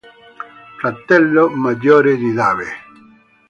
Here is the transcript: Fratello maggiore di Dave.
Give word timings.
Fratello 0.79 1.47
maggiore 1.49 2.17
di 2.17 2.33
Dave. 2.33 2.65